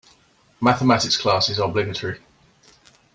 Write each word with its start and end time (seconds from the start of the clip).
Mathematics 0.59 1.15
class 1.15 1.47
is 1.47 1.59
obligatory. 1.59 2.21